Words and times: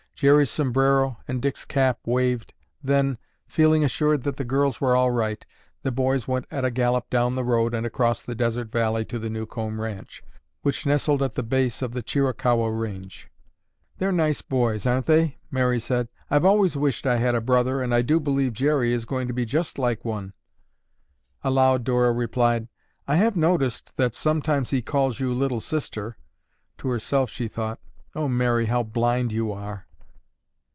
Jerry's 0.13 0.51
sombrero 0.51 1.17
and 1.27 1.41
Dick's 1.41 1.65
cap 1.65 1.97
waved, 2.05 2.53
then, 2.83 3.17
feeling 3.47 3.83
assured 3.83 4.21
that 4.21 4.37
the 4.37 4.43
girls 4.43 4.79
were 4.79 4.95
all 4.95 5.09
right, 5.09 5.43
the 5.81 5.91
boys 5.91 6.27
went 6.27 6.45
at 6.51 6.63
a 6.63 6.69
gallop 6.69 7.09
down 7.09 7.33
the 7.33 7.43
road 7.43 7.73
and 7.73 7.87
across 7.87 8.21
the 8.21 8.35
desert 8.35 8.71
valley 8.71 9.03
to 9.05 9.17
the 9.17 9.31
Newcomb 9.31 9.81
ranch 9.81 10.23
which 10.61 10.85
nestled 10.85 11.23
at 11.23 11.33
the 11.33 11.41
base 11.41 11.81
of 11.81 11.93
the 11.93 12.03
Chiricahua 12.03 12.69
range. 12.69 13.31
"They're 13.97 14.11
nice 14.11 14.43
boys, 14.43 14.85
aren't 14.85 15.07
they?" 15.07 15.39
Mary 15.49 15.79
said. 15.79 16.07
"I've 16.29 16.45
always 16.45 16.77
wished 16.77 17.07
I 17.07 17.15
had 17.17 17.33
a 17.33 17.41
brother 17.41 17.81
and 17.81 17.91
I 17.91 18.03
do 18.03 18.19
believe 18.19 18.53
Jerry 18.53 18.93
is 18.93 19.05
going 19.05 19.27
to 19.27 19.33
be 19.33 19.43
just 19.45 19.79
like 19.79 20.05
one." 20.05 20.33
Aloud 21.43 21.83
Dora 21.83 22.11
replied, 22.13 22.67
"I 23.07 23.15
have 23.15 23.35
noticed 23.35 23.97
that 23.97 24.13
sometimes 24.13 24.69
he 24.69 24.83
calls 24.83 25.19
you 25.19 25.33
'Little 25.33 25.61
Sister.'" 25.61 26.15
To 26.77 26.89
herself 26.89 27.31
she 27.31 27.47
thought: 27.47 27.79
"Oh, 28.13 28.27
Mary, 28.27 28.67
how 28.67 28.83
blind 28.83 29.33
you 29.33 29.51
are!" 29.51 29.87